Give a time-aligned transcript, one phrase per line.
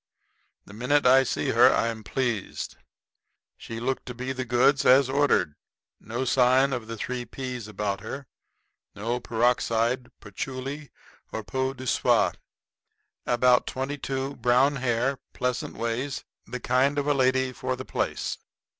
[0.65, 2.75] The minute I see her I am pleased.
[3.55, 5.53] She looked to be the goods as ordered.
[5.99, 8.25] No sign of the three p's about her
[8.95, 10.89] no peroxide, patchouli,
[11.31, 12.31] nor peau de soie;
[13.27, 18.39] about twenty two, brown hair, pleasant ways the kind of a lady for the place.